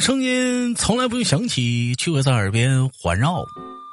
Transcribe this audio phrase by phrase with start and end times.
[0.00, 3.44] 声音从来不用响起，却会在耳边环绕；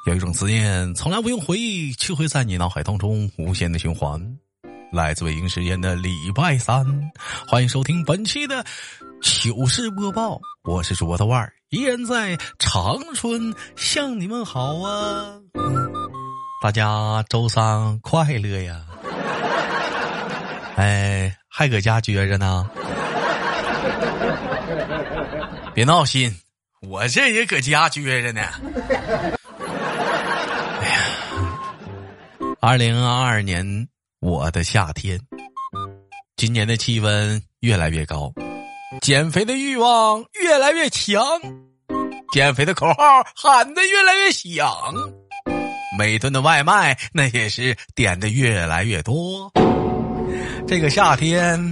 [0.07, 4.21] 有一种思念从来不用回忆，却会在你脑海当中无限的循环。
[4.91, 6.85] 来自北京时间的礼拜三，
[7.47, 8.65] 欢迎收听本期的
[9.21, 15.39] 糗事播报，我是主播豆瓣儿，依然在长春向你们好啊！
[16.61, 18.85] 大家周三快乐呀！
[20.75, 22.69] 哎，还搁家撅着呢？
[25.73, 26.35] 别闹心，
[26.81, 28.41] 我这也搁家撅着呢。
[30.81, 30.93] 哎呀，
[32.59, 33.87] 二零二二年
[34.19, 35.19] 我的夏天，
[36.35, 38.33] 今年的气温越来越高，
[39.01, 41.23] 减肥的欲望越来越强，
[42.33, 44.69] 减肥的口号喊的越来越响，
[45.97, 49.51] 每顿的外卖那也是点的越来越多。
[50.67, 51.71] 这个夏天。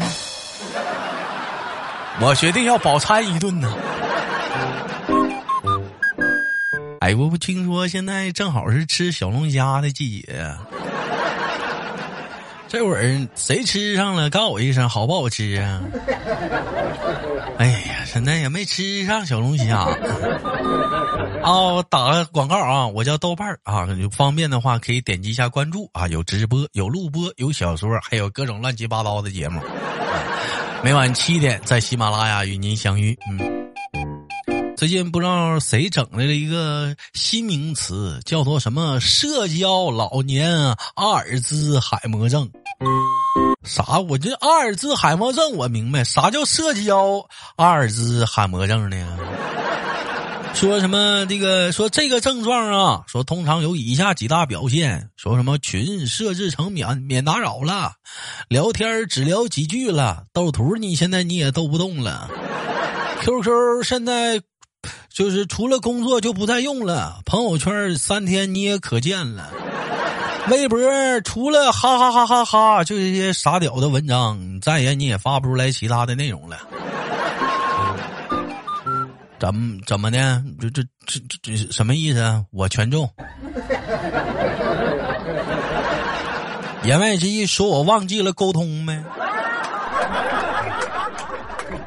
[2.22, 3.74] 我决定要饱餐一顿呢。
[7.00, 10.46] 哎，我不听说现在正好是吃小龙虾的季节。
[12.68, 15.82] 这会儿谁吃上了，告诉我一声，好不好吃啊？
[17.58, 19.88] 哎呀，现在也没吃上小龙虾。
[21.42, 29.60] 哦，打个广告啊，我叫豆瓣儿啊，方便的话可以点击一下关注啊，有直播，有录播，有小说，还有各种乱七八糟的节目。
[30.82, 33.18] 每晚七点在喜马拉雅与您相遇。
[33.30, 33.70] 嗯，
[34.78, 40.50] 最近不知道谁整来了一个新名词，叫做什么“社交老年
[40.96, 42.50] 阿尔兹海默症”。
[43.68, 44.00] 啥？
[44.00, 47.28] 我这阿尔兹海默症我明白，啥叫社交
[47.58, 49.18] 阿尔兹海默症呢？
[50.60, 53.04] 说什么这个说这个症状啊？
[53.08, 57.94] 说通常有以下几大表现：说什么群设置成免免打扰了，
[58.50, 62.30] 聊天只聊几句了，斗图你现在你也斗不动了，
[63.24, 64.42] QQ 现在
[65.10, 69.50] 就是除了工作就不再用了，朋友圈三天你也可见了，
[70.52, 70.78] 微博
[71.24, 76.60] 除了哈哈哈哈哈就这些傻屌的文章，再也你也发不出来其他的内容了。
[79.40, 80.44] 怎么怎么的？
[80.60, 82.44] 这这这这这什么意思啊？
[82.52, 83.10] 我全中。
[86.84, 89.02] 言外之意说我忘记了沟通没？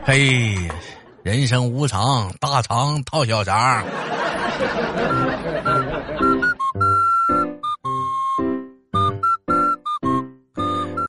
[0.04, 0.56] 嘿，
[1.22, 3.84] 人生无常，大肠套小肠。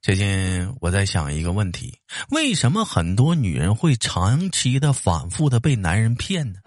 [0.04, 1.98] 最近我在想一个问题：
[2.30, 6.60] 为什么很多女人会长期的、反复的被男人骗呢？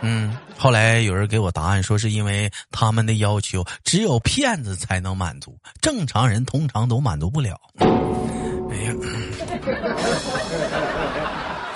[0.00, 7.60] 嗯，后来有人给我答案，说是因为他们的要求只有骗子才能满足，正常人通常都满足不了。
[7.80, 8.94] 哎呀，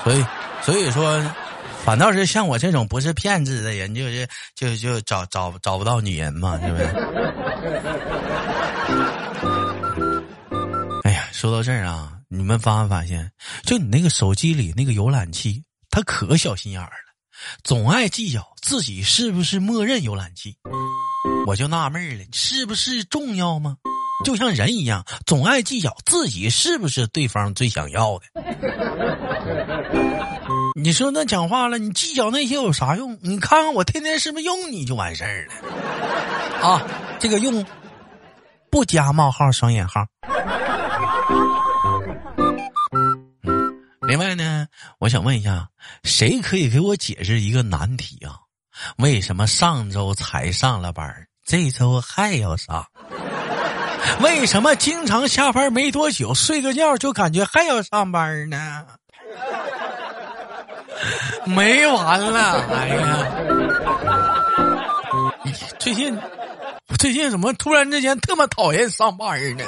[0.05, 0.25] 所以
[0.62, 1.21] 所以说，
[1.85, 6.85] 反倒是像我这种不是骗子的人，就是就就找找找不到女人嘛，是不是？
[11.44, 13.31] 说到这儿啊，你们发没发现，
[13.65, 17.12] 就你那个手机里那个浏览器，它可小心眼儿了，
[17.62, 20.56] 总爱计较自己是不是默认浏览器。
[21.47, 23.77] 我就纳闷了，是不是重要吗？
[24.25, 28.25] 就像人一样，总爱计较自己是不是对方最想要的。
[30.81, 33.19] 你说那讲话了，你计较那些有啥用？
[33.21, 36.66] 你看看我天天是不是用你就完事儿了？
[36.66, 36.81] 啊，
[37.21, 37.66] 这个用
[38.71, 40.06] 不加冒号双引号。
[44.15, 44.69] 另外呢，
[45.01, 45.71] 我想问一下，
[46.05, 48.37] 谁可以给我解释一个难题啊？
[48.99, 52.87] 为什么上周才上了班，这周还要上？
[54.23, 58.87] 为什么经常下班没多久睡个觉就感觉还要上班呢？
[61.45, 62.65] 没完了！
[62.73, 63.27] 哎呀，
[65.81, 66.17] 最近
[67.00, 69.65] 最近怎么突然之间特么讨厌上班呢？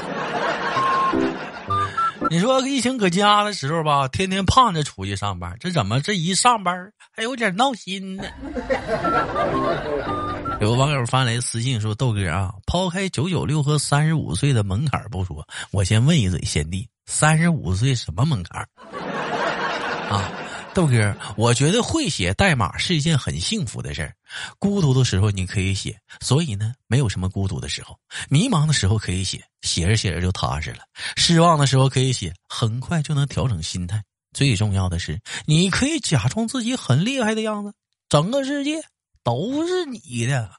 [2.31, 6.75] 你说疫情搁家的时候吧，天天胖着出去上班，这怎么这一上班
[7.15, 8.25] 还有点闹心呢？
[10.61, 18.67] 有个网友发来私信说：“豆哥啊，抛开九九六和三十五岁的门槛不说，我先问一嘴贤弟，三十五岁什么门槛？
[20.11, 20.31] 啊？”
[20.77, 24.13] 豆哥，我觉得会写代码是一件很幸福的事儿。
[24.59, 27.99] 孤独的时候你可以写，所以呢，没有什么孤独的时候。
[28.29, 30.81] 迷茫的时候可以写，写着写着就踏实了。
[31.17, 34.03] 失望的时候可以写，很快就能调整心态。
[34.35, 37.73] 最重要的是，你可以假装自己很厉害的样子，
[38.11, 38.83] 整个世界
[39.25, 40.51] 都是你的。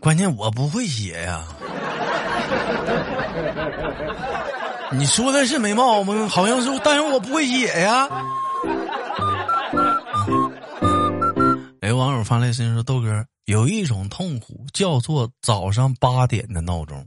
[0.00, 1.44] 关键我不会写呀。
[4.92, 8.08] 你说的是没毛病，好像是，但是我不会写呀。
[11.82, 17.04] 有网友发来信说：“豆哥，有一种痛苦叫做早上八点的闹钟，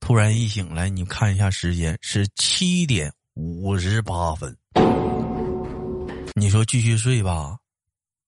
[0.00, 4.56] 突然一醒来，你看一下时间是七点五十八分。
[6.34, 7.56] 你说继续睡吧，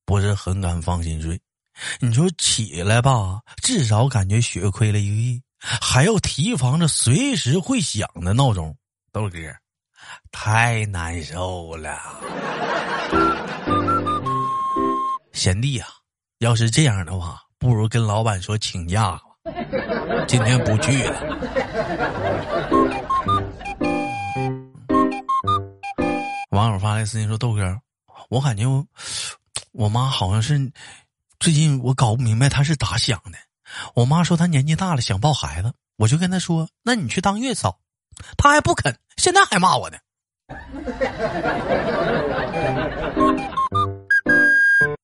[0.04, 1.36] 不是很敢放心睡；
[2.00, 8.74] 你说起来吧，至少感觉血亏了一个亿，还要提防着随时会响的闹钟。
[9.12, 9.36] 豆哥，
[10.30, 11.96] 太难受了。”
[15.32, 15.86] 贤弟呀，
[16.38, 19.20] 要是这样的话，不如跟老板说请假吧，
[20.26, 21.20] 今天不去了。
[26.50, 27.78] 网友发来私信说：“豆哥，
[28.30, 28.64] 我感觉
[29.72, 30.72] 我妈好像是
[31.38, 33.38] 最近我搞不明白她是咋想的。
[33.94, 37.78] 我妈说她年纪大了想抱孩子，我就跟她说：那你去当月嫂，
[38.36, 39.98] 她还不肯，现在还骂我呢。”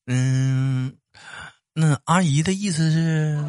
[0.07, 0.95] 嗯，
[1.75, 3.43] 那阿姨的意思是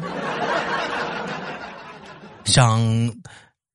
[2.44, 2.80] 想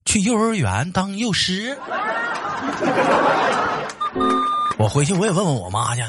[0.06, 1.78] 去幼儿园当幼师。
[4.78, 6.02] 我回去我也问问我妈去。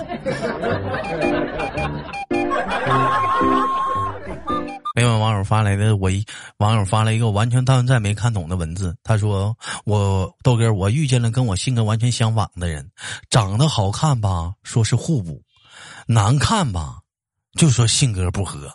[4.96, 6.26] 另外网友发来的，我一
[6.58, 8.96] 网友发了一个完全到现在没看懂的文字。
[9.04, 9.56] 他说
[9.86, 12.90] ：“我豆哥，我遇见了跟我性格完全相反的人，
[13.30, 15.40] 长得好看吧，说是互补。”
[16.06, 16.98] 难看吧，
[17.56, 18.68] 就说性格不合。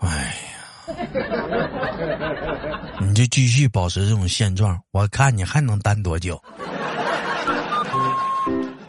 [0.00, 0.54] 哎呀，
[3.00, 6.40] 你就继续保持这种现状，我看你还能单多久？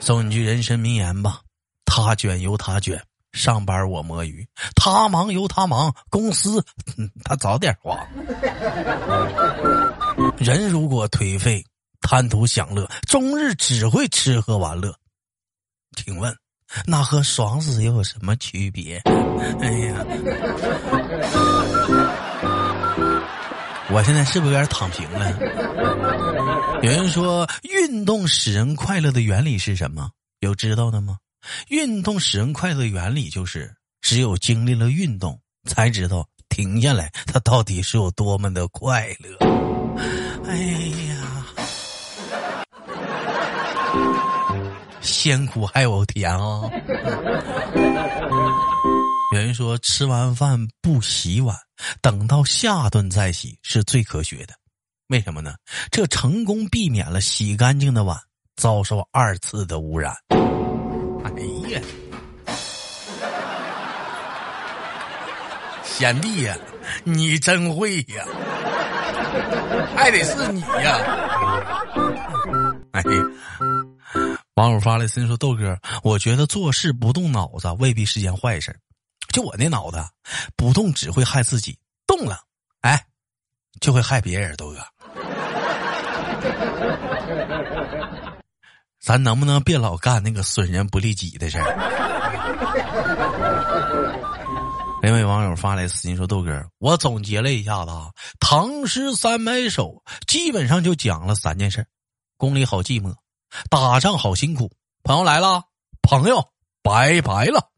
[0.06, 1.42] 送你句人生名言吧：
[1.84, 6.64] 他卷由他卷，上班我摸鱼；他忙由他忙，公司
[7.24, 7.98] 他早点黄。
[10.38, 11.66] 人如果颓废。
[12.08, 14.96] 贪图享乐，终日只会吃喝玩乐。
[15.96, 16.38] 请问，
[16.86, 19.02] 那和爽死又有什么区别？
[19.60, 20.06] 哎呀，
[23.92, 25.32] 我现在是不是有点躺平了？
[26.82, 30.10] 有人说，运动使人快乐的原理是什么？
[30.40, 31.18] 有知道的吗？
[31.70, 35.40] 运动使人快乐的原理就是，只有经历了运动，
[35.70, 39.38] 才知道停下来，它到底是有多么的快乐。
[40.48, 41.16] 哎呀。
[45.02, 46.70] 先苦还有甜啊！
[49.34, 51.58] 有人说吃完饭不洗碗，
[52.02, 54.54] 等到下顿再洗是最科学的。
[55.08, 55.56] 为什么呢？
[55.92, 58.18] 这成功避免了洗干净的碗
[58.56, 60.16] 遭受二次的污染。
[60.30, 61.32] 哎
[61.70, 61.82] 呀，
[65.84, 66.56] 贤弟呀，
[67.04, 68.26] 你真会呀！
[69.96, 70.98] 还得是你呀！
[72.92, 73.08] 哎呀。
[74.56, 78.74] 网友发来私信说：“豆哥，我觉得做事不动脑子未必是件坏事。
[79.36, 80.02] 就我那脑子，
[80.56, 82.40] 不动只会害自己，动了，
[82.80, 83.06] 哎，
[83.82, 84.56] 就会害别人。
[84.56, 84.78] 豆哥，
[89.02, 91.66] 咱能不能别老干那个损人不利己的事儿？”
[95.04, 101.86] 另一位网友发来私信说：“豆哥，我总结了一下子啊，唐诗三百首基本上就讲了三件事：
[102.38, 103.14] 宫里好寂寞。”
[103.70, 104.72] 打仗好辛苦，
[105.04, 105.64] 朋友来了，
[106.02, 107.70] 朋友拜拜了。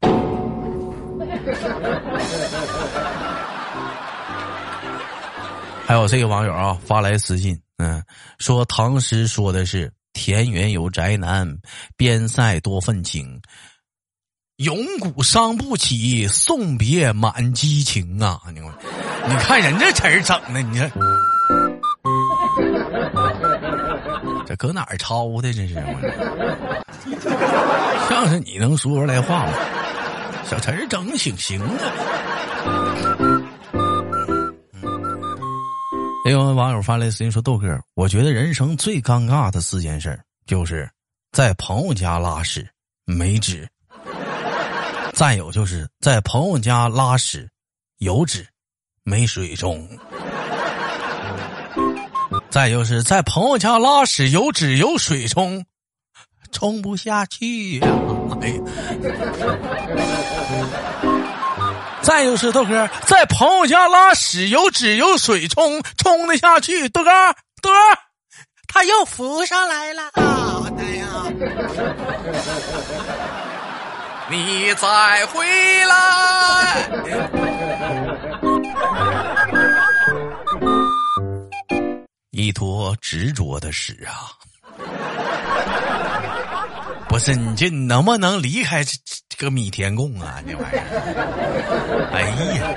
[5.86, 8.04] 还有这个网友啊，发来私信，嗯，
[8.40, 11.58] 说唐诗说的是田园有宅男，
[11.96, 13.42] 边塞多愤青，
[14.58, 18.42] 永古伤不起，送别满激情啊！
[18.54, 18.60] 你
[19.30, 20.92] 你看人这词儿整的，你这。
[24.46, 25.54] 这搁哪儿抄的？
[25.54, 25.76] 这是，
[28.10, 29.54] 像是你能说出来话吗？
[30.50, 31.68] 小陈整挺行啊。
[36.26, 40.90] 也有网友发来私信说：“豆哥，我觉得人生最尴尬的四件事，就是
[41.34, 42.66] 在朋友家拉屎
[43.06, 43.68] 没纸，
[45.14, 47.50] 再有就是在朋友家拉屎
[47.98, 48.48] 有纸
[49.04, 49.86] 没水冲。”
[52.50, 55.66] 再就是在朋友家拉屎有纸有水冲，
[56.52, 57.88] 冲不下去呀！
[58.42, 58.62] 哎呀，
[62.02, 66.88] 再就是豆哥在朋友家拉屎有纸有水冲，冲得下去。
[66.90, 67.12] 豆哥，
[67.62, 67.76] 豆哥，
[68.68, 70.12] 他又浮上来了！
[70.16, 71.06] 哎呀，
[74.30, 75.46] 你再回
[75.86, 76.90] 来。
[82.32, 84.30] 一坨执着的屎啊！
[87.18, 88.92] 不是你这能不能离开这
[89.28, 90.40] 这个米田共啊？
[90.48, 92.22] 这玩意儿，哎
[92.54, 92.76] 呀！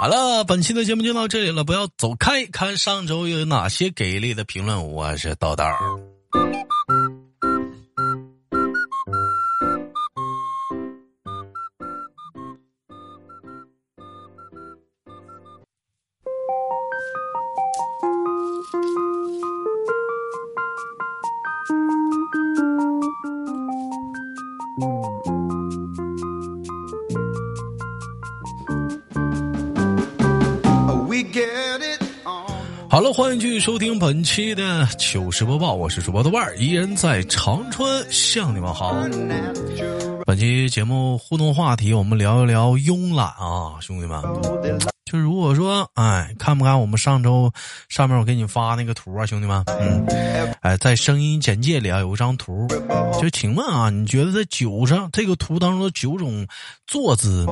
[0.00, 4.92] 好了，本期的节目就到这里了，不要走开，看上周有哪些给力的评论。
[4.92, 5.64] 我是豆豆。
[32.90, 38.92] 好了，欢迎继续收听本期的糗事播报，我是主播豆瓣儿，依然在长春向你们好。
[40.26, 44.20] 本期节目互动话题，我们聊一聊慵懒啊，兄弟们。
[45.40, 47.50] 我说，哎，看不看我们上周
[47.88, 50.06] 上面我给你发那个图啊，兄弟们，嗯，
[50.60, 52.68] 哎，在声音简介里啊有一张图，
[53.20, 56.46] 就请问啊，你觉得这九上这个图当中的九种
[56.86, 57.46] 坐姿，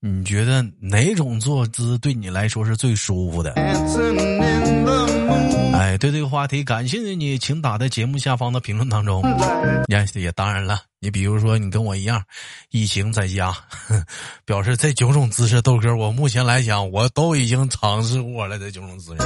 [0.00, 3.54] 你觉得哪种坐姿对你来说是最舒服的？
[5.78, 9.22] 哎，对这个话题感兴趣的你，请打在节目下方的评论当中。
[9.86, 10.80] 也也当然了。
[10.98, 12.20] 你比如说，你跟我一样，
[12.70, 13.54] 疫情在家，
[14.44, 19.18] 表示这九种姿势，豆哥，我目前来讲，我都已经尝试过了这九种姿势。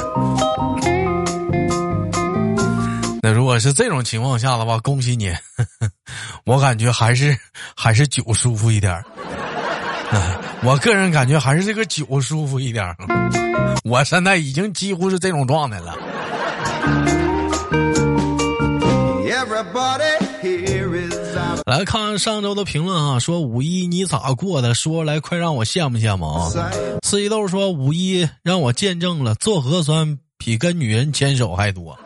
[3.23, 5.35] 那如果是这种情况下的话，恭喜你，
[6.45, 7.35] 我感觉还是
[7.75, 9.03] 还是酒舒服一点
[10.63, 12.95] 我个人感觉还是这个酒舒服一点
[13.85, 15.97] 我现在已经几乎是这种状态了。
[21.65, 24.75] 来看上周的评论啊，说五一你咋过的？
[24.75, 26.51] 说来快让我羡慕羡慕啊！
[27.03, 31.99] 四季豆说五一让我见证了做核酸比跟女人牵手还多。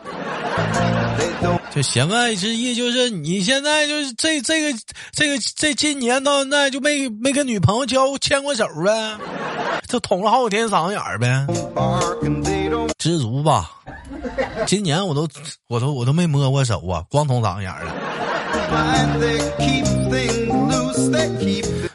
[1.73, 4.79] 就弦外之意就是你现在就是这这个
[5.11, 9.17] 这个这今年到现在就没没跟女朋友交牵过手呗，
[9.87, 11.45] 就捅了好几天嗓子眼儿呗，
[12.97, 13.71] 知足吧。
[14.67, 15.27] 今年我都
[15.67, 17.93] 我都我都没摸过手啊，光捅嗓子眼儿了。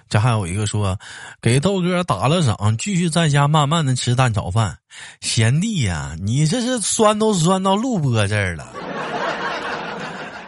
[0.08, 0.96] 这还有一个说，
[1.40, 4.76] 给豆哥打了赏，继续在家慢慢的吃蛋炒饭。
[5.20, 8.68] 贤弟呀，你这是酸都酸到录播这儿了，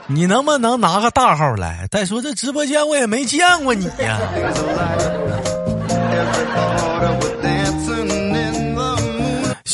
[0.06, 1.88] 你能不能拿个大号来？
[1.90, 4.20] 再说这直播间我也没见过你呀。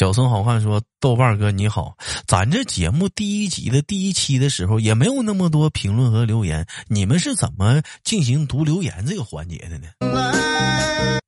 [0.01, 1.95] 小孙好汉说：“豆瓣哥你好，
[2.27, 9.89] 咱这节目第一集的第一期的时候也没有那么多评论和留言，你们是怎么进行读留言这个环节的呢？”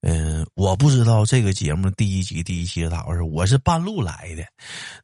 [0.01, 4.43] 嗯，我不知道这个节目第一集第一期是咋回事，我是半路来的。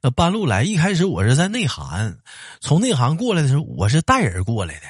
[0.01, 2.17] 那半路来，一开始我是在内涵，
[2.63, 4.81] 从内涵过来的时候，我是带人过来的。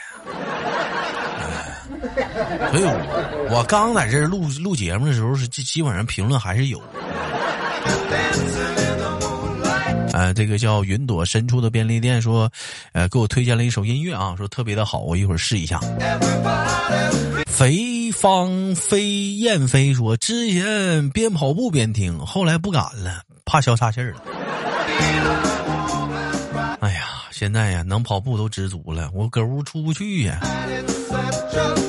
[2.71, 6.81] 所以我，我刚在这录录节目的时候，是基基本上评论还是有。
[10.13, 12.51] 呃，这个叫云朵深处的便利店说，
[12.93, 15.81] 呃，给我推荐了一首音乐啊，说特别的好，我一会儿试一下。
[17.47, 24.23] 肥芳飞燕飞说，之前边跑步边听，后来不敢了，怕消岔气儿了。
[26.81, 30.41] 哎呀，现在呀，能跑步都知足了，我搁屋出不去呀。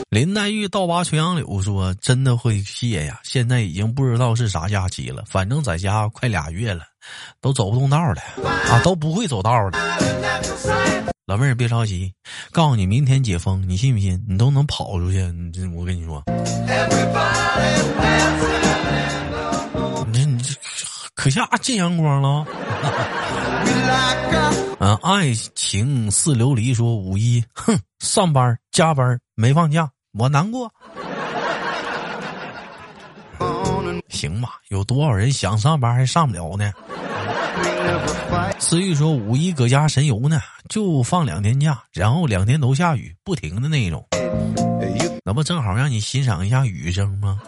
[0.09, 3.19] 林黛玉倒拔垂杨柳说：“真的会谢呀！
[3.23, 6.83] 现在已经不知道是啥假期了，反正在家快俩月了，
[7.39, 8.21] 都走不动道了
[8.69, 9.77] 啊，都不会走道了。
[11.27, 12.11] 老妹儿别着急，
[12.51, 14.19] 告诉你明天解封，你信不信？
[14.27, 15.19] 你都能跑出去。
[15.53, 16.23] 这我跟你说，
[20.11, 20.55] 你你这
[21.13, 22.45] 可下见阳光了。
[24.81, 30.71] 嗯，爱情似琉璃说五一，哼，上班加班没放假。”我难过，
[34.09, 34.55] 行吧？
[34.69, 36.73] 有多少人想上班还上不了呢？
[38.57, 44.03] 思玉说五一搁家神游呢，就放两天假，然后两天都下雨，不停的那种，
[45.23, 47.39] 那不正好让你欣赏一下雨声吗？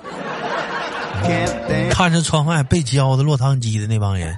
[1.90, 4.38] 看着窗外被浇的落汤鸡的那帮人。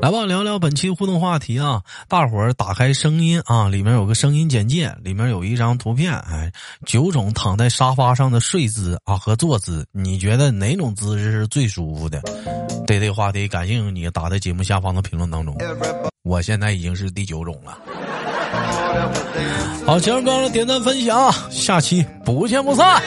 [0.00, 1.80] 来吧，聊聊本期互动话题啊！
[2.08, 6.50] 大伙儿打开声音啊，里面有个声音简介，里面有一张图片，哎，
[6.84, 12.20] 九种躺在沙发上的睡姿啊和坐姿，你觉得哪种姿势是最舒服的？
[12.84, 15.56] 对这个话题感兴趣，你打在节目下方的评论当中。
[16.22, 17.76] 我现在已经是第九种了。
[19.84, 23.02] 好，强哥点赞分享，下期不见不散。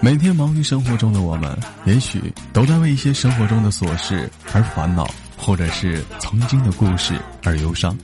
[0.00, 7.96] 每天忙于生活中的我们，也许都在为一些生活中的琐事而烦恼，或者是曾经的故事而忧伤。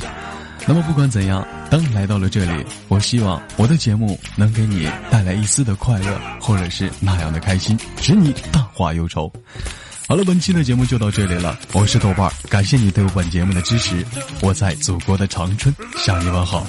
[0.66, 9.30] 那么不管怎样，当你来到了这里，我希望我的节目能给你带来一丝的快乐，或者是那样的开心，使你淡化忧愁。
[10.10, 14.04] 好了，本期的节目就到这里了，我是豆瓣，感谢你对本节目的支持，
[14.42, 16.66] 我在祖国的长春向你问好。